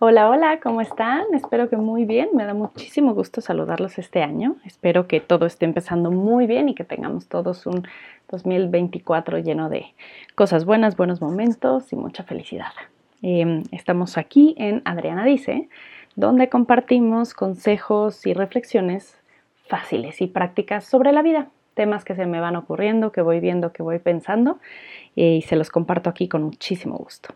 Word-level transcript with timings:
Hola, 0.00 0.30
hola, 0.30 0.60
¿cómo 0.60 0.80
están? 0.80 1.24
Espero 1.34 1.68
que 1.68 1.76
muy 1.76 2.04
bien. 2.04 2.28
Me 2.32 2.44
da 2.44 2.54
muchísimo 2.54 3.14
gusto 3.14 3.40
saludarlos 3.40 3.98
este 3.98 4.22
año. 4.22 4.54
Espero 4.64 5.08
que 5.08 5.18
todo 5.18 5.44
esté 5.44 5.64
empezando 5.64 6.12
muy 6.12 6.46
bien 6.46 6.68
y 6.68 6.76
que 6.76 6.84
tengamos 6.84 7.26
todos 7.26 7.66
un 7.66 7.82
2024 8.30 9.38
lleno 9.38 9.68
de 9.68 9.86
cosas 10.36 10.64
buenas, 10.64 10.96
buenos 10.96 11.20
momentos 11.20 11.92
y 11.92 11.96
mucha 11.96 12.22
felicidad. 12.22 12.70
Em, 13.22 13.64
estamos 13.72 14.18
aquí 14.18 14.54
en 14.56 14.82
Adriana 14.84 15.24
Dice, 15.24 15.68
donde 16.14 16.48
compartimos 16.48 17.34
consejos 17.34 18.24
y 18.24 18.34
reflexiones 18.34 19.18
fáciles 19.66 20.20
y 20.20 20.28
prácticas 20.28 20.84
sobre 20.84 21.10
la 21.10 21.22
vida, 21.22 21.48
temas 21.74 22.04
que 22.04 22.14
se 22.14 22.26
me 22.26 22.38
van 22.38 22.54
ocurriendo, 22.54 23.10
que 23.10 23.20
voy 23.20 23.40
viendo, 23.40 23.72
que 23.72 23.82
voy 23.82 23.98
pensando 23.98 24.60
y 25.16 25.42
se 25.42 25.56
los 25.56 25.70
comparto 25.70 26.08
aquí 26.08 26.28
con 26.28 26.44
muchísimo 26.44 26.96
gusto. 26.96 27.34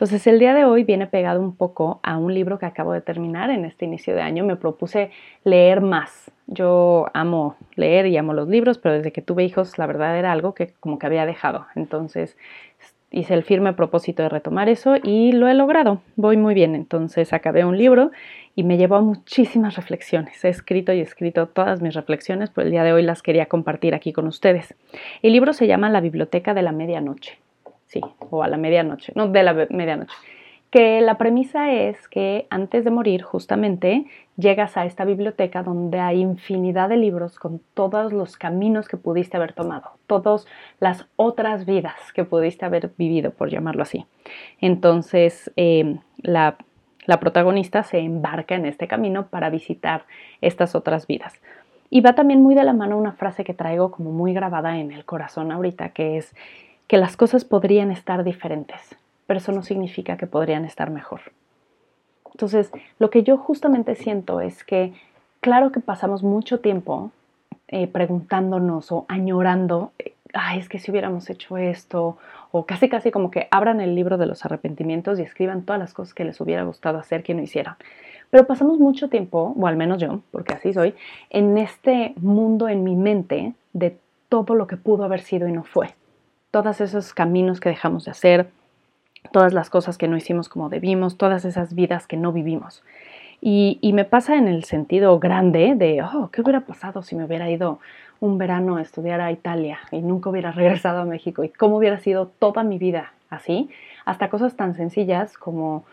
Entonces 0.00 0.26
el 0.26 0.38
día 0.38 0.54
de 0.54 0.64
hoy 0.64 0.82
viene 0.82 1.06
pegado 1.06 1.42
un 1.42 1.54
poco 1.54 2.00
a 2.02 2.16
un 2.16 2.32
libro 2.32 2.58
que 2.58 2.64
acabo 2.64 2.94
de 2.94 3.02
terminar 3.02 3.50
en 3.50 3.66
este 3.66 3.84
inicio 3.84 4.14
de 4.14 4.22
año. 4.22 4.46
Me 4.46 4.56
propuse 4.56 5.10
leer 5.44 5.82
más. 5.82 6.30
Yo 6.46 7.08
amo 7.12 7.56
leer 7.74 8.06
y 8.06 8.16
amo 8.16 8.32
los 8.32 8.48
libros, 8.48 8.78
pero 8.78 8.94
desde 8.94 9.12
que 9.12 9.20
tuve 9.20 9.44
hijos 9.44 9.76
la 9.76 9.86
verdad 9.86 10.18
era 10.18 10.32
algo 10.32 10.54
que 10.54 10.72
como 10.80 10.98
que 10.98 11.04
había 11.04 11.26
dejado. 11.26 11.66
Entonces 11.74 12.38
hice 13.10 13.34
el 13.34 13.42
firme 13.42 13.74
propósito 13.74 14.22
de 14.22 14.30
retomar 14.30 14.70
eso 14.70 14.94
y 15.02 15.32
lo 15.32 15.48
he 15.48 15.52
logrado. 15.52 16.00
Voy 16.16 16.38
muy 16.38 16.54
bien. 16.54 16.74
Entonces 16.74 17.34
acabé 17.34 17.66
un 17.66 17.76
libro 17.76 18.10
y 18.54 18.62
me 18.62 18.78
llevó 18.78 18.94
a 18.94 19.02
muchísimas 19.02 19.76
reflexiones. 19.76 20.42
He 20.42 20.48
escrito 20.48 20.94
y 20.94 21.00
escrito 21.00 21.48
todas 21.48 21.82
mis 21.82 21.92
reflexiones, 21.92 22.48
pero 22.48 22.64
el 22.64 22.72
día 22.72 22.84
de 22.84 22.94
hoy 22.94 23.02
las 23.02 23.20
quería 23.20 23.44
compartir 23.44 23.94
aquí 23.94 24.14
con 24.14 24.26
ustedes. 24.26 24.74
El 25.20 25.34
libro 25.34 25.52
se 25.52 25.66
llama 25.66 25.90
La 25.90 26.00
Biblioteca 26.00 26.54
de 26.54 26.62
la 26.62 26.72
Medianoche 26.72 27.38
sí, 27.90 28.00
o 28.30 28.42
a 28.42 28.48
la 28.48 28.56
medianoche, 28.56 29.12
no, 29.16 29.28
de 29.28 29.42
la 29.42 29.52
medianoche. 29.52 30.14
Que 30.70 31.00
la 31.00 31.18
premisa 31.18 31.72
es 31.72 32.06
que 32.06 32.46
antes 32.48 32.84
de 32.84 32.92
morir, 32.92 33.22
justamente, 33.22 34.06
llegas 34.36 34.76
a 34.76 34.84
esta 34.84 35.04
biblioteca 35.04 35.64
donde 35.64 35.98
hay 35.98 36.20
infinidad 36.20 36.88
de 36.88 36.96
libros 36.96 37.40
con 37.40 37.60
todos 37.74 38.12
los 38.12 38.36
caminos 38.36 38.86
que 38.86 38.96
pudiste 38.96 39.36
haber 39.36 39.52
tomado, 39.52 39.90
todas 40.06 40.46
las 40.78 41.08
otras 41.16 41.66
vidas 41.66 42.12
que 42.14 42.24
pudiste 42.24 42.64
haber 42.64 42.92
vivido, 42.96 43.32
por 43.32 43.50
llamarlo 43.50 43.82
así. 43.82 44.06
Entonces, 44.60 45.50
eh, 45.56 45.96
la, 46.18 46.56
la 47.06 47.18
protagonista 47.18 47.82
se 47.82 47.98
embarca 47.98 48.54
en 48.54 48.66
este 48.66 48.86
camino 48.86 49.26
para 49.26 49.50
visitar 49.50 50.04
estas 50.40 50.76
otras 50.76 51.08
vidas. 51.08 51.40
Y 51.92 52.02
va 52.02 52.14
también 52.14 52.40
muy 52.40 52.54
de 52.54 52.62
la 52.62 52.72
mano 52.72 52.96
una 52.96 53.14
frase 53.14 53.42
que 53.42 53.54
traigo 53.54 53.90
como 53.90 54.12
muy 54.12 54.32
grabada 54.32 54.78
en 54.78 54.92
el 54.92 55.04
corazón 55.04 55.50
ahorita, 55.50 55.88
que 55.88 56.18
es 56.18 56.32
que 56.90 56.98
las 56.98 57.16
cosas 57.16 57.44
podrían 57.44 57.92
estar 57.92 58.24
diferentes, 58.24 58.96
pero 59.28 59.38
eso 59.38 59.52
no 59.52 59.62
significa 59.62 60.16
que 60.16 60.26
podrían 60.26 60.64
estar 60.64 60.90
mejor. 60.90 61.20
Entonces, 62.32 62.72
lo 62.98 63.10
que 63.10 63.22
yo 63.22 63.36
justamente 63.36 63.94
siento 63.94 64.40
es 64.40 64.64
que, 64.64 64.92
claro 65.38 65.70
que 65.70 65.78
pasamos 65.78 66.24
mucho 66.24 66.58
tiempo 66.58 67.12
eh, 67.68 67.86
preguntándonos 67.86 68.90
o 68.90 69.04
añorando, 69.06 69.92
ay, 70.34 70.58
es 70.58 70.68
que 70.68 70.80
si 70.80 70.90
hubiéramos 70.90 71.30
hecho 71.30 71.58
esto, 71.58 72.18
o 72.50 72.66
casi 72.66 72.88
casi 72.88 73.12
como 73.12 73.30
que 73.30 73.46
abran 73.52 73.80
el 73.80 73.94
libro 73.94 74.18
de 74.18 74.26
los 74.26 74.44
arrepentimientos 74.44 75.20
y 75.20 75.22
escriban 75.22 75.62
todas 75.62 75.78
las 75.78 75.94
cosas 75.94 76.12
que 76.12 76.24
les 76.24 76.40
hubiera 76.40 76.64
gustado 76.64 76.98
hacer 76.98 77.22
que 77.22 77.34
no 77.34 77.42
hicieran. 77.42 77.76
Pero 78.30 78.48
pasamos 78.48 78.80
mucho 78.80 79.08
tiempo, 79.08 79.54
o 79.56 79.66
al 79.68 79.76
menos 79.76 79.98
yo, 79.98 80.22
porque 80.32 80.54
así 80.54 80.72
soy, 80.72 80.96
en 81.30 81.56
este 81.56 82.14
mundo 82.16 82.68
en 82.68 82.82
mi 82.82 82.96
mente 82.96 83.52
de 83.74 83.96
todo 84.28 84.56
lo 84.56 84.66
que 84.66 84.76
pudo 84.76 85.04
haber 85.04 85.20
sido 85.20 85.46
y 85.46 85.52
no 85.52 85.62
fue 85.62 85.94
todos 86.50 86.80
esos 86.80 87.14
caminos 87.14 87.60
que 87.60 87.68
dejamos 87.68 88.04
de 88.04 88.10
hacer, 88.10 88.48
todas 89.32 89.52
las 89.52 89.70
cosas 89.70 89.98
que 89.98 90.08
no 90.08 90.16
hicimos 90.16 90.48
como 90.48 90.68
debimos, 90.68 91.16
todas 91.16 91.44
esas 91.44 91.74
vidas 91.74 92.06
que 92.06 92.16
no 92.16 92.32
vivimos. 92.32 92.82
Y, 93.42 93.78
me 93.94 94.04
pasa 94.04 94.36
en 94.36 94.48
el 94.48 94.64
sentido 94.64 95.18
grande 95.18 95.74
de, 95.74 96.02
oh, 96.02 96.28
¿qué 96.30 96.42
hubiera 96.42 96.60
pasado 96.60 97.02
si 97.02 97.16
me 97.16 97.24
hubiera 97.24 97.48
ido 97.50 97.78
un 98.20 98.36
verano 98.36 98.76
a 98.76 98.82
estudiar 98.82 99.22
a 99.22 99.32
Italia 99.32 99.78
y 99.90 100.02
nunca 100.02 100.28
hubiera 100.28 100.52
regresado 100.52 101.00
a 101.00 101.04
México? 101.04 101.42
¿Y 101.42 101.48
cómo 101.48 101.78
hubiera 101.78 101.98
sido 101.98 102.26
toda 102.26 102.62
mi 102.64 102.78
vida 102.78 103.14
así? 103.30 103.70
Hasta 104.04 104.28
cosas 104.28 104.56
tan 104.56 104.74
sencillas 104.74 105.38
como, 105.38 105.84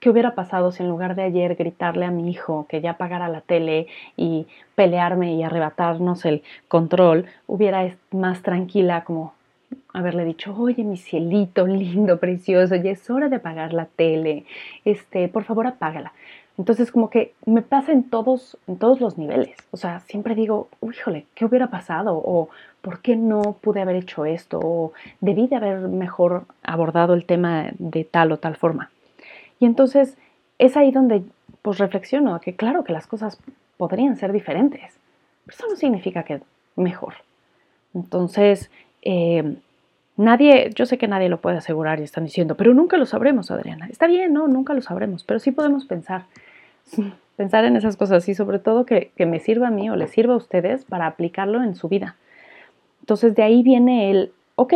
¿qué 0.00 0.10
hubiera 0.10 0.34
pasado 0.34 0.72
si 0.72 0.82
en 0.82 0.88
lugar 0.88 1.14
de 1.14 1.22
ayer 1.22 1.54
gritarle 1.54 2.06
a 2.06 2.10
mi 2.10 2.28
hijo 2.28 2.66
que 2.68 2.80
ya 2.80 2.92
apagara 2.92 3.28
la 3.28 3.40
tele 3.40 3.86
y 4.16 4.48
pelearme 4.74 5.34
y 5.34 5.44
arrebatarnos 5.44 6.24
el 6.24 6.42
control, 6.66 7.26
hubiera 7.46 7.88
más 8.10 8.42
tranquila 8.42 9.04
como, 9.04 9.32
haberle 9.96 10.24
dicho, 10.24 10.54
oye, 10.54 10.84
mi 10.84 10.98
cielito 10.98 11.66
lindo, 11.66 12.18
precioso, 12.18 12.76
ya 12.76 12.90
es 12.90 13.08
hora 13.08 13.28
de 13.28 13.36
apagar 13.36 13.72
la 13.72 13.86
tele, 13.86 14.44
este, 14.84 15.28
por 15.28 15.44
favor 15.44 15.66
apágala. 15.66 16.12
Entonces 16.58 16.92
como 16.92 17.10
que 17.10 17.32
me 17.44 17.62
pasa 17.62 17.92
en 17.92 18.04
todos, 18.04 18.58
en 18.66 18.76
todos 18.78 19.00
los 19.00 19.16
niveles. 19.18 19.56
O 19.70 19.76
sea, 19.76 20.00
siempre 20.00 20.34
digo, 20.34 20.68
híjole, 20.82 21.26
¿qué 21.34 21.44
hubiera 21.44 21.68
pasado? 21.68 22.14
O 22.14 22.48
¿por 22.82 23.00
qué 23.00 23.16
no 23.16 23.56
pude 23.60 23.80
haber 23.80 23.96
hecho 23.96 24.26
esto? 24.26 24.60
O 24.62 24.92
debí 25.20 25.46
de 25.48 25.56
haber 25.56 25.80
mejor 25.80 26.44
abordado 26.62 27.14
el 27.14 27.24
tema 27.24 27.70
de 27.78 28.04
tal 28.04 28.32
o 28.32 28.38
tal 28.38 28.56
forma. 28.56 28.90
Y 29.60 29.66
entonces 29.66 30.16
es 30.58 30.76
ahí 30.76 30.92
donde 30.92 31.22
pues 31.62 31.78
reflexiono 31.78 32.38
que 32.40 32.54
claro 32.54 32.84
que 32.84 32.92
las 32.92 33.06
cosas 33.06 33.38
podrían 33.76 34.16
ser 34.16 34.32
diferentes, 34.32 34.98
pero 35.44 35.56
eso 35.56 35.66
no 35.68 35.76
significa 35.76 36.22
que 36.22 36.40
mejor. 36.76 37.14
Entonces, 37.94 38.70
eh, 39.02 39.56
Nadie, 40.16 40.70
yo 40.74 40.86
sé 40.86 40.96
que 40.98 41.08
nadie 41.08 41.28
lo 41.28 41.40
puede 41.40 41.58
asegurar 41.58 42.00
y 42.00 42.04
están 42.04 42.24
diciendo, 42.24 42.56
pero 42.56 42.72
nunca 42.72 42.96
lo 42.96 43.06
sabremos, 43.06 43.50
Adriana. 43.50 43.86
Está 43.90 44.06
bien, 44.06 44.32
no, 44.32 44.48
nunca 44.48 44.72
lo 44.72 44.80
sabremos, 44.80 45.24
pero 45.24 45.38
sí 45.38 45.50
podemos 45.50 45.84
pensar, 45.84 46.24
pensar 47.36 47.64
en 47.64 47.76
esas 47.76 47.96
cosas 47.96 48.26
y 48.28 48.34
sobre 48.34 48.58
todo 48.58 48.86
que, 48.86 49.12
que 49.16 49.26
me 49.26 49.40
sirva 49.40 49.68
a 49.68 49.70
mí 49.70 49.90
o 49.90 49.96
les 49.96 50.10
sirva 50.10 50.34
a 50.34 50.38
ustedes 50.38 50.84
para 50.84 51.06
aplicarlo 51.06 51.62
en 51.62 51.74
su 51.74 51.88
vida. 51.88 52.16
Entonces 53.00 53.34
de 53.34 53.42
ahí 53.42 53.62
viene 53.62 54.10
el, 54.10 54.32
ok, 54.54 54.74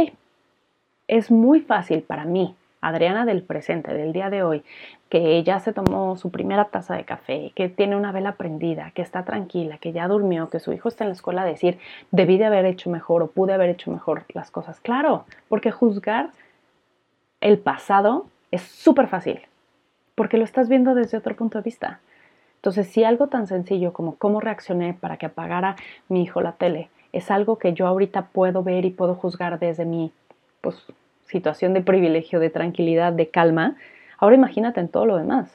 es 1.08 1.30
muy 1.30 1.60
fácil 1.60 2.02
para 2.02 2.24
mí 2.24 2.54
Adriana 2.80 3.24
del 3.24 3.42
presente, 3.42 3.92
del 3.92 4.12
día 4.12 4.30
de 4.30 4.42
hoy, 4.42 4.62
que 5.08 5.42
ya 5.42 5.60
se 5.60 5.72
tomó 5.72 6.16
su 6.16 6.30
primera 6.30 6.66
taza 6.66 6.94
de 6.94 7.04
café, 7.04 7.52
que 7.54 7.68
tiene 7.68 7.96
una 7.96 8.12
vela 8.12 8.32
prendida, 8.32 8.90
que 8.92 9.02
está 9.02 9.24
tranquila, 9.24 9.78
que 9.78 9.92
ya 9.92 10.08
durmió, 10.08 10.48
que 10.48 10.60
su 10.60 10.72
hijo 10.72 10.88
está 10.88 11.04
en 11.04 11.10
la 11.10 11.14
escuela, 11.14 11.44
decir, 11.44 11.78
debí 12.10 12.38
de 12.38 12.46
haber 12.46 12.64
hecho 12.64 12.90
mejor 12.90 13.22
o 13.22 13.30
pude 13.30 13.52
haber 13.52 13.70
hecho 13.70 13.90
mejor 13.90 14.24
las 14.32 14.50
cosas. 14.50 14.80
Claro, 14.80 15.24
porque 15.48 15.70
juzgar 15.70 16.30
el 17.40 17.58
pasado 17.58 18.26
es 18.50 18.62
súper 18.62 19.08
fácil, 19.08 19.40
porque 20.14 20.38
lo 20.38 20.44
estás 20.44 20.68
viendo 20.68 20.94
desde 20.94 21.18
otro 21.18 21.34
punto 21.36 21.58
de 21.58 21.64
vista. 21.64 22.00
Entonces, 22.56 22.88
si 22.88 23.04
algo 23.04 23.28
tan 23.28 23.46
sencillo 23.46 23.92
como 23.92 24.16
cómo 24.16 24.40
reaccioné 24.40 24.94
para 24.94 25.16
que 25.16 25.26
apagara 25.26 25.76
mi 26.08 26.22
hijo 26.22 26.40
la 26.42 26.52
tele 26.52 26.90
es 27.12 27.30
algo 27.30 27.58
que 27.58 27.72
yo 27.72 27.86
ahorita 27.86 28.26
puedo 28.26 28.62
ver 28.62 28.84
y 28.84 28.90
puedo 28.90 29.14
juzgar 29.14 29.58
desde 29.58 29.84
mi 29.84 30.12
pues, 30.60 30.76
situación 31.30 31.72
de 31.74 31.80
privilegio, 31.80 32.40
de 32.40 32.50
tranquilidad, 32.50 33.12
de 33.12 33.28
calma, 33.28 33.76
ahora 34.18 34.36
imagínate 34.36 34.80
en 34.80 34.88
todo 34.88 35.06
lo 35.06 35.16
demás. 35.16 35.50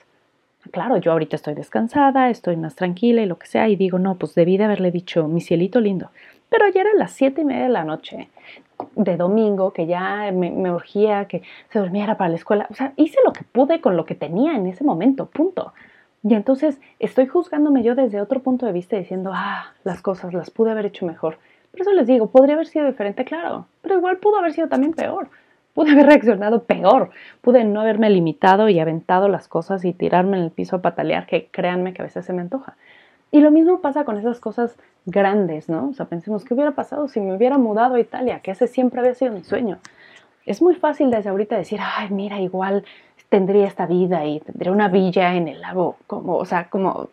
Claro, 0.72 0.98
yo 0.98 1.12
ahorita 1.12 1.36
estoy 1.36 1.54
descansada, 1.54 2.30
estoy 2.30 2.58
más 2.58 2.76
tranquila 2.76 3.22
y 3.22 3.28
lo 3.28 3.38
que 3.38 3.46
sea, 3.46 3.70
y 3.70 3.76
digo, 3.76 4.00
no, 4.00 4.16
pues 4.16 4.34
debí 4.34 4.58
de 4.58 4.64
haberle 4.64 4.92
dicho, 4.92 5.28
mi 5.28 5.42
cielito 5.42 5.80
lindo. 5.80 6.10
Pero 6.50 6.68
ya 6.70 6.82
eran 6.82 6.98
las 6.98 7.12
siete 7.12 7.42
y 7.42 7.46
media 7.46 7.64
de 7.64 7.70
la 7.70 7.84
noche 7.84 8.30
de 8.96 9.18
domingo, 9.18 9.74
que 9.74 9.86
ya 9.86 10.32
me, 10.34 10.52
me, 10.52 10.72
urgía 10.72 11.26
que 11.26 11.44
se 11.70 11.80
durmiera 11.80 12.18
para 12.18 12.30
la 12.30 12.36
escuela. 12.36 12.68
O 12.70 12.74
sea, 12.74 12.94
hice 12.96 13.18
lo 13.24 13.34
que 13.34 13.44
pude 13.44 13.80
con 13.80 13.96
lo 13.96 14.06
que 14.06 14.16
tenía 14.16 14.56
en 14.56 14.66
ese 14.66 14.84
momento, 14.84 15.28
punto. 15.28 15.74
Y 16.24 16.34
entonces 16.34 16.80
estoy 17.00 17.28
juzgándome 17.28 17.84
yo 17.84 17.94
desde 17.94 18.20
otro 18.20 18.42
punto 18.42 18.66
de 18.66 18.72
vista 18.72 18.98
diciendo, 18.98 19.32
ah, 19.34 19.74
las 19.84 20.02
cosas 20.02 20.34
las 20.34 20.50
pude 20.50 20.72
haber 20.72 20.88
hecho 20.88 21.06
mejor. 21.06 21.38
Por 21.72 21.82
eso 21.82 21.94
les 21.94 22.08
digo, 22.08 22.28
podría 22.32 22.56
haber 22.56 22.68
sido 22.68 22.88
diferente, 22.88 23.26
claro, 23.26 23.68
pero 23.82 23.98
igual 23.98 24.18
pudo 24.18 24.38
haber 24.38 24.54
sido 24.54 24.68
también 24.68 24.94
peor. 24.94 25.28
Pude 25.76 25.92
haber 25.92 26.08
reaccionado 26.08 26.64
peor, 26.64 27.12
pude 27.42 27.64
no 27.66 27.82
haberme 27.82 28.10
limitado 28.10 28.70
y 28.70 28.80
aventado 28.80 29.28
las 29.28 29.48
cosas 29.48 29.86
y 29.86 29.94
tirarme 29.94 30.38
en 30.38 30.44
el 30.46 30.52
piso 30.52 30.78
a 30.78 30.82
patalear, 30.82 31.28
que 31.28 31.50
créanme 31.52 31.94
que 31.94 32.02
a 32.02 32.06
veces 32.06 32.26
se 32.26 32.34
me 32.34 32.42
antoja. 32.42 32.78
Y 33.30 33.42
lo 33.42 33.52
mismo 33.52 33.82
pasa 33.82 34.06
con 34.06 34.18
esas 34.18 34.40
cosas 34.40 34.78
grandes, 35.06 35.68
¿no? 35.68 35.90
O 35.90 35.94
sea, 35.94 36.06
pensemos, 36.06 36.46
¿qué 36.46 36.54
hubiera 36.54 36.72
pasado 36.72 37.10
si 37.10 37.20
me 37.20 37.36
hubiera 37.36 37.58
mudado 37.58 37.96
a 37.96 38.00
Italia? 38.00 38.40
Que 38.40 38.52
ese 38.52 38.68
siempre 38.68 39.02
había 39.02 39.14
sido 39.14 39.34
mi 39.34 39.44
sueño. 39.44 39.78
Es 40.46 40.62
muy 40.62 40.76
fácil 40.76 41.12
desde 41.12 41.30
ahorita 41.30 41.58
decir, 41.58 41.80
ay, 41.82 42.10
mira, 42.10 42.40
igual 42.40 42.86
tendría 43.28 43.68
esta 43.68 43.86
vida 43.86 44.26
y 44.26 44.40
tendría 44.40 44.72
una 44.72 44.88
villa 44.88 45.36
en 45.36 45.50
el 45.50 45.60
lago, 45.60 45.98
como, 46.08 46.38
o 46.38 46.46
sea, 46.46 46.70
como, 46.70 47.10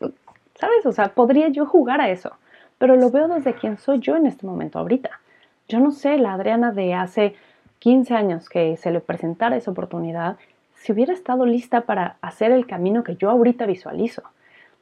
¿sabes? 0.55 0.87
O 0.87 0.93
sea, 0.93 1.09
podría 1.09 1.49
yo 1.49 1.67
jugar 1.67 2.01
a 2.01 2.11
eso, 2.11 2.31
pero 2.79 2.95
lo 2.95 3.11
veo 3.11 3.27
desde 3.27 3.55
quien 3.55 3.77
soy 3.79 3.99
yo 3.99 4.15
en 4.17 4.27
este 4.27 4.47
momento, 4.47 4.79
ahorita. 4.79 5.11
Yo 5.69 5.81
no 5.81 5.91
sé, 5.91 6.19
la 6.19 6.35
Adriana 6.35 6.71
de 6.71 6.95
hace 6.95 7.35
15 7.83 8.15
años 8.15 8.49
que 8.49 8.77
se 8.77 8.93
le 8.93 9.01
presentara 9.01 9.57
esa 9.57 9.73
oportunidad, 9.73 10.37
si 10.77 10.93
hubiera 10.93 11.13
estado 11.13 11.47
lista 11.47 11.81
para 11.81 12.15
hacer 12.21 12.53
el 12.53 12.65
camino 12.65 13.03
que 13.03 13.17
yo 13.17 13.29
ahorita 13.29 13.67
visualizo. 13.67 14.23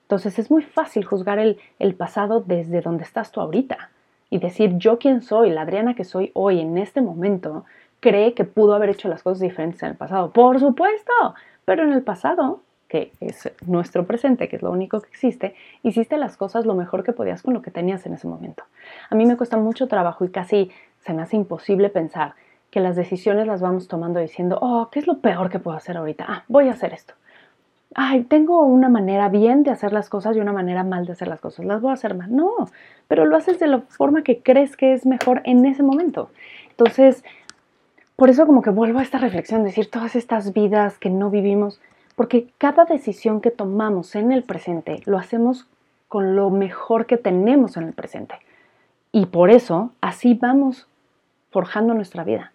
Entonces 0.02 0.38
es 0.38 0.50
muy 0.50 0.62
fácil 0.62 1.06
juzgar 1.06 1.38
el, 1.38 1.56
pasado 1.94 2.44
desde 2.46 2.82
donde 2.82 3.04
estás 3.04 3.32
tú 3.32 3.40
ahorita 3.40 3.88
y 4.28 4.38
decir 4.38 4.76
yo 4.76 4.98
quién 4.98 5.22
soy, 5.22 5.48
la 5.48 5.62
Adriana 5.62 5.94
que 5.94 6.04
soy 6.04 6.30
hoy 6.34 6.60
en 6.60 6.76
este 6.76 7.00
momento, 7.00 7.64
cree 8.00 8.34
que 8.34 8.44
pudo 8.44 8.74
haber 8.74 8.90
hecho 8.90 9.08
las 9.08 9.22
cosas 9.22 9.40
diferentes 9.40 9.82
en 9.82 9.90
el 9.90 9.96
pasado. 9.96 10.30
Por 10.30 10.60
supuesto, 10.60 11.12
pero 11.64 11.84
en 11.84 11.94
el 11.94 12.02
pasado 12.02 12.60
que 12.86 13.12
es 13.20 13.50
nuestro 13.66 14.04
presente, 14.04 14.48
que 14.48 14.56
es 14.56 14.62
lo 14.62 14.72
único 14.72 15.00
que 15.00 15.08
existe, 15.08 15.54
hiciste 15.82 16.18
las 16.18 16.36
cosas 16.36 16.66
lo 16.66 16.74
mejor 16.74 17.02
que 17.02 17.12
podías 17.12 17.40
con 17.40 17.54
lo 17.54 17.62
que 17.62 17.70
tenías 17.70 18.04
en 18.04 18.12
ese 18.12 18.28
momento. 18.28 18.64
A 19.08 19.14
mí 19.14 19.24
me 19.24 19.38
cuesta 19.38 19.56
mucho 19.56 19.88
trabajo 19.88 20.26
y 20.26 20.28
casi 20.28 20.70
se 20.98 21.14
me 21.14 21.22
hace 21.22 21.36
imposible 21.36 21.88
pensar 21.88 22.34
que 22.70 22.80
las 22.80 22.96
decisiones 22.96 23.46
las 23.46 23.60
vamos 23.60 23.88
tomando 23.88 24.20
diciendo, 24.20 24.58
oh, 24.60 24.88
¿qué 24.90 25.00
es 25.00 25.06
lo 25.06 25.18
peor 25.18 25.50
que 25.50 25.58
puedo 25.58 25.76
hacer 25.76 25.96
ahorita? 25.96 26.24
Ah, 26.28 26.44
voy 26.48 26.68
a 26.68 26.72
hacer 26.72 26.92
esto. 26.92 27.14
Ay, 27.94 28.22
tengo 28.22 28.60
una 28.60 28.88
manera 28.88 29.28
bien 29.28 29.64
de 29.64 29.72
hacer 29.72 29.92
las 29.92 30.08
cosas 30.08 30.36
y 30.36 30.40
una 30.40 30.52
manera 30.52 30.84
mal 30.84 31.06
de 31.06 31.12
hacer 31.12 31.26
las 31.26 31.40
cosas. 31.40 31.64
Las 31.64 31.80
voy 31.80 31.90
a 31.90 31.94
hacer 31.94 32.14
mal. 32.14 32.34
No, 32.34 32.68
pero 33.08 33.24
lo 33.24 33.36
haces 33.36 33.58
de 33.58 33.66
la 33.66 33.80
forma 33.80 34.22
que 34.22 34.40
crees 34.42 34.76
que 34.76 34.92
es 34.92 35.06
mejor 35.06 35.42
en 35.44 35.66
ese 35.66 35.82
momento. 35.82 36.30
Entonces, 36.70 37.24
por 38.14 38.30
eso 38.30 38.46
como 38.46 38.62
que 38.62 38.70
vuelvo 38.70 39.00
a 39.00 39.02
esta 39.02 39.18
reflexión, 39.18 39.64
decir 39.64 39.90
todas 39.90 40.14
estas 40.14 40.52
vidas 40.52 40.98
que 40.98 41.10
no 41.10 41.30
vivimos, 41.30 41.80
porque 42.14 42.48
cada 42.58 42.84
decisión 42.84 43.40
que 43.40 43.50
tomamos 43.50 44.14
en 44.14 44.30
el 44.30 44.44
presente 44.44 45.00
lo 45.06 45.18
hacemos 45.18 45.66
con 46.06 46.36
lo 46.36 46.50
mejor 46.50 47.06
que 47.06 47.16
tenemos 47.16 47.76
en 47.76 47.84
el 47.84 47.92
presente. 47.92 48.34
Y 49.10 49.26
por 49.26 49.50
eso 49.50 49.92
así 50.00 50.34
vamos 50.34 50.86
forjando 51.50 51.94
nuestra 51.94 52.22
vida. 52.22 52.52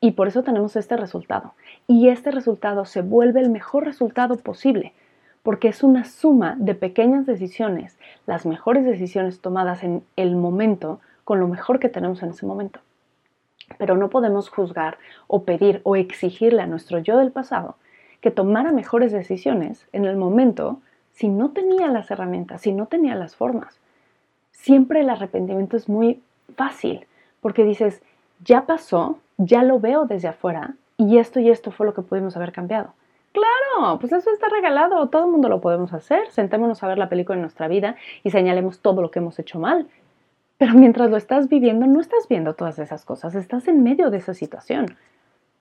Y 0.00 0.12
por 0.12 0.28
eso 0.28 0.42
tenemos 0.42 0.76
este 0.76 0.96
resultado. 0.96 1.54
Y 1.86 2.08
este 2.08 2.30
resultado 2.30 2.84
se 2.84 3.02
vuelve 3.02 3.40
el 3.40 3.50
mejor 3.50 3.84
resultado 3.84 4.36
posible, 4.36 4.92
porque 5.42 5.68
es 5.68 5.82
una 5.82 6.04
suma 6.04 6.56
de 6.58 6.74
pequeñas 6.74 7.26
decisiones, 7.26 7.98
las 8.26 8.46
mejores 8.46 8.84
decisiones 8.84 9.40
tomadas 9.40 9.84
en 9.84 10.02
el 10.16 10.36
momento, 10.36 11.00
con 11.24 11.40
lo 11.40 11.48
mejor 11.48 11.78
que 11.78 11.88
tenemos 11.88 12.22
en 12.22 12.30
ese 12.30 12.46
momento. 12.46 12.80
Pero 13.78 13.96
no 13.96 14.10
podemos 14.10 14.48
juzgar 14.48 14.98
o 15.26 15.44
pedir 15.44 15.80
o 15.84 15.96
exigirle 15.96 16.62
a 16.62 16.66
nuestro 16.66 16.98
yo 16.98 17.18
del 17.18 17.32
pasado 17.32 17.76
que 18.20 18.30
tomara 18.30 18.72
mejores 18.72 19.12
decisiones 19.12 19.86
en 19.92 20.04
el 20.04 20.16
momento 20.16 20.80
si 21.12 21.28
no 21.28 21.50
tenía 21.50 21.88
las 21.88 22.10
herramientas, 22.10 22.60
si 22.60 22.72
no 22.72 22.86
tenía 22.86 23.14
las 23.14 23.36
formas. 23.36 23.78
Siempre 24.50 25.00
el 25.00 25.10
arrepentimiento 25.10 25.76
es 25.76 25.88
muy 25.88 26.20
fácil, 26.56 27.06
porque 27.40 27.64
dices, 27.64 28.02
ya 28.44 28.66
pasó, 28.66 29.18
ya 29.38 29.62
lo 29.62 29.80
veo 29.80 30.06
desde 30.06 30.28
afuera 30.28 30.74
y 30.96 31.18
esto 31.18 31.40
y 31.40 31.50
esto 31.50 31.70
fue 31.70 31.86
lo 31.86 31.94
que 31.94 32.02
pudimos 32.02 32.36
haber 32.36 32.52
cambiado. 32.52 32.94
Claro, 33.32 33.98
pues 33.98 34.12
eso 34.12 34.30
está 34.30 34.48
regalado, 34.48 35.08
todo 35.08 35.26
el 35.26 35.30
mundo 35.30 35.50
lo 35.50 35.60
podemos 35.60 35.92
hacer. 35.92 36.30
Sentémonos 36.30 36.82
a 36.82 36.88
ver 36.88 36.96
la 36.96 37.10
película 37.10 37.36
de 37.36 37.42
nuestra 37.42 37.68
vida 37.68 37.96
y 38.24 38.30
señalemos 38.30 38.80
todo 38.80 39.02
lo 39.02 39.10
que 39.10 39.18
hemos 39.18 39.38
hecho 39.38 39.58
mal. 39.58 39.86
Pero 40.58 40.72
mientras 40.72 41.10
lo 41.10 41.18
estás 41.18 41.48
viviendo, 41.48 41.86
no 41.86 42.00
estás 42.00 42.28
viendo 42.28 42.54
todas 42.54 42.78
esas 42.78 43.04
cosas, 43.04 43.34
estás 43.34 43.68
en 43.68 43.82
medio 43.82 44.08
de 44.08 44.16
esa 44.16 44.32
situación. 44.32 44.96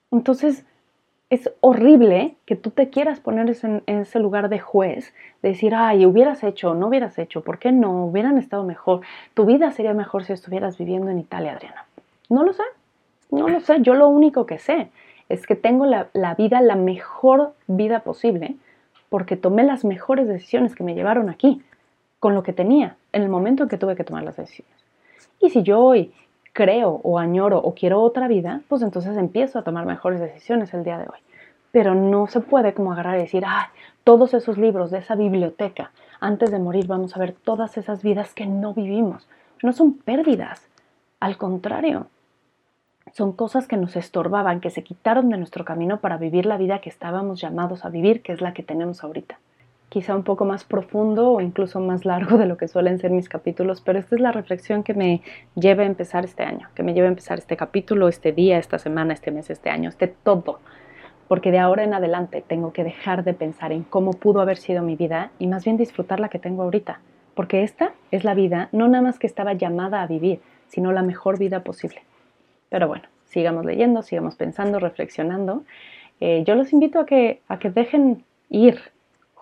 Entonces, 0.10 0.66
es 1.30 1.52
horrible 1.60 2.38
que 2.46 2.56
tú 2.56 2.70
te 2.72 2.90
quieras 2.90 3.20
poner 3.20 3.54
en, 3.64 3.84
ese 3.88 4.20
lugar 4.20 4.48
de 4.48 4.60
juez, 4.60 5.14
de 5.42 5.50
decir, 5.50 5.74
ay, 5.76 6.06
hubieras 6.06 6.44
hecho 6.44 6.76
no 6.76 6.88
hubieras 6.88 7.18
hecho, 7.18 7.42
¿por 7.42 7.60
qué 7.60 7.72
no? 7.72 8.06
Hubieran 8.06 8.38
estado 8.38 8.64
mejor. 8.64 9.02
Tu 9.34 9.46
vida 9.46 9.72
sería 9.72 9.94
mejor 9.94 10.24
si 10.24 10.34
estuvieras 10.34 10.78
viviendo 10.78 11.10
en 11.12 11.20
Italia, 11.20 11.54
Adriana. 11.54 11.86
No 12.30 12.44
lo 12.44 12.54
sé, 12.54 12.64
no 13.32 13.48
lo 13.50 13.60
sé. 13.60 13.82
Yo 13.82 13.96
lo 13.96 14.08
único 14.08 14.46
que 14.46 14.60
sé 14.60 14.90
es 15.30 15.48
que 15.48 15.56
tengo 15.56 15.86
la, 15.86 16.10
vida, 16.38 16.62
la 16.62 16.76
mejor 16.76 17.54
vida 17.68 18.02
posible, 18.02 18.56
porque 19.10 19.38
tomé 19.38 19.64
las 19.64 19.86
mejores 19.86 20.28
decisiones 20.28 20.76
que 20.76 20.84
me 20.84 20.96
llevaron 20.96 21.30
aquí, 21.30 21.62
con 22.20 22.36
lo 22.36 22.44
que 22.44 22.54
tenía, 22.54 22.98
en 23.12 23.24
el 23.24 23.30
momento 23.30 23.64
en 23.64 23.70
que 23.70 23.78
tuve 23.78 23.96
que 23.96 24.04
tomar 24.04 24.24
las 24.24 24.38
decisiones. 24.38 24.74
Y 25.40 25.50
si 25.50 25.64
yo 25.64 25.80
hoy 25.80 26.14
creo 26.54 27.02
o 27.04 27.20
añoro 27.20 27.60
o 27.60 27.76
quiero 27.76 28.02
otra 28.02 28.28
vida, 28.28 28.62
pues 28.68 28.82
entonces 28.82 29.18
empiezo 29.18 29.60
a 29.60 29.64
tomar 29.64 29.86
mejores 29.86 30.20
decisiones 30.20 30.74
el 30.74 30.84
día 30.84 30.98
de 30.98 31.06
hoy. 31.06 31.20
Pero 31.72 31.94
no 31.94 32.28
se 32.28 32.40
puede 32.40 32.74
como 32.74 32.94
agarrar 32.94 33.18
y 33.18 33.24
decir, 33.24 33.44
ay, 33.46 33.66
todos 34.04 34.34
esos 34.34 34.58
libros 34.58 34.92
de 34.92 35.00
esa 35.00 35.16
biblioteca, 35.16 35.92
antes 36.20 36.52
de 36.52 36.60
morir 36.60 36.88
vamos 36.88 37.16
a 37.16 37.20
ver 37.20 37.34
todas 37.34 37.78
esas 37.78 38.02
vidas 38.04 38.34
que 38.34 38.46
no 38.46 38.74
vivimos. 38.74 39.28
No 39.62 39.74
son 39.74 39.94
pérdidas, 39.94 40.68
al 41.20 41.38
contrario, 41.38 42.08
son 43.14 43.34
cosas 43.34 43.68
que 43.68 43.78
nos 43.78 43.96
estorbaban, 43.96 44.60
que 44.60 44.70
se 44.70 44.84
quitaron 44.84 45.30
de 45.30 45.38
nuestro 45.38 45.64
camino 45.64 46.00
para 46.00 46.18
vivir 46.18 46.46
la 46.46 46.58
vida 46.58 46.80
que 46.80 46.90
estábamos 46.90 47.40
llamados 47.40 47.86
a 47.86 47.90
vivir, 47.90 48.22
que 48.22 48.34
es 48.34 48.42
la 48.42 48.54
que 48.54 48.64
tenemos 48.64 49.04
ahorita. 49.04 49.40
Quizá 49.90 50.16
un 50.16 50.24
poco 50.24 50.44
más 50.44 50.64
profundo 50.64 51.32
o 51.32 51.40
incluso 51.40 51.80
más 51.80 52.04
largo 52.04 52.38
de 52.38 52.48
lo 52.48 52.58
que 52.58 52.68
suelen 52.68 53.00
ser 53.00 53.12
mis 53.12 53.30
capítulos, 53.30 53.82
pero 53.82 54.00
esta 54.00 54.16
es 54.16 54.22
la 54.22 54.32
reflexión 54.32 54.84
que 54.84 54.94
me 54.94 55.22
lleva 55.56 55.84
a 55.84 55.86
empezar 55.86 56.26
este 56.26 56.44
año, 56.44 56.68
que 56.74 56.84
me 56.84 56.94
lleva 56.94 57.06
a 57.06 57.10
empezar 57.10 57.38
este 57.38 57.56
capítulo, 57.56 58.10
este 58.10 58.32
día, 58.32 58.58
esta 58.58 58.80
semana, 58.80 59.14
este 59.14 59.32
mes, 59.32 59.50
este 59.50 59.70
año, 59.70 59.88
este 59.88 60.08
todo. 60.08 60.60
Porque 61.28 61.52
de 61.52 61.60
ahora 61.60 61.84
en 61.84 61.94
adelante 61.94 62.44
tengo 62.46 62.74
que 62.74 62.84
dejar 62.84 63.24
de 63.24 63.34
pensar 63.34 63.72
en 63.72 63.84
cómo 63.84 64.12
pudo 64.12 64.42
haber 64.42 64.58
sido 64.58 64.82
mi 64.82 64.96
vida 64.96 65.32
y 65.40 65.48
más 65.48 65.64
bien 65.64 65.78
disfrutar 65.78 66.20
la 66.20 66.30
que 66.30 66.40
tengo 66.40 66.64
ahorita. 66.64 67.00
Porque 67.36 67.64
esta 67.64 67.94
es 68.12 68.24
la 68.24 68.34
vida, 68.34 68.70
no 68.72 68.88
nada 68.88 69.04
más 69.04 69.20
que 69.20 69.28
estaba 69.28 69.54
llamada 69.54 70.02
a 70.02 70.08
vivir, 70.08 70.42
sino 70.68 70.92
la 70.92 71.04
mejor 71.04 71.38
vida 71.38 71.64
posible. 71.64 72.02
Pero 72.70 72.88
bueno, 72.88 73.04
sigamos 73.26 73.66
leyendo, 73.66 74.02
sigamos 74.02 74.36
pensando, 74.36 74.80
reflexionando. 74.80 75.64
Eh, 76.20 76.44
yo 76.46 76.56
los 76.56 76.74
invito 76.74 77.00
a 77.00 77.06
que, 77.06 77.42
a 77.48 77.60
que 77.60 77.70
dejen 77.70 78.24
ir 78.50 78.80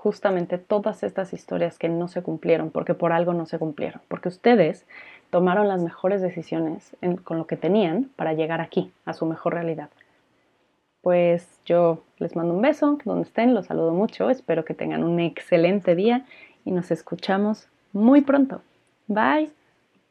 justamente 0.04 0.58
todas 0.58 1.02
estas 1.04 1.32
historias 1.32 1.78
que 1.80 1.88
no 1.88 2.10
se 2.10 2.22
cumplieron, 2.22 2.72
porque 2.72 2.94
por 2.94 3.14
algo 3.14 3.34
no 3.34 3.46
se 3.46 3.58
cumplieron, 3.58 4.02
porque 4.10 4.28
ustedes 4.28 4.86
tomaron 5.30 5.68
las 5.70 5.82
mejores 5.82 6.22
decisiones 6.22 6.96
con 7.24 7.38
lo 7.38 7.48
que 7.48 7.56
tenían 7.56 8.12
para 8.18 8.34
llegar 8.34 8.60
aquí, 8.60 8.92
a 9.06 9.14
su 9.14 9.26
mejor 9.26 9.54
realidad. 9.54 9.90
Pues 11.02 11.60
yo 11.66 12.04
les 12.18 12.36
mando 12.36 12.54
un 12.54 12.62
beso, 12.62 12.98
donde 13.06 13.24
estén, 13.24 13.54
los 13.54 13.68
saludo 13.68 13.94
mucho, 13.94 14.30
espero 14.30 14.66
que 14.66 14.74
tengan 14.74 15.04
un 15.04 15.20
excelente 15.20 15.96
día 15.96 16.26
y 16.66 16.72
nos 16.72 16.92
escuchamos 16.92 17.68
muy 17.94 18.22
pronto. 18.22 18.62
Bye. 19.08 19.63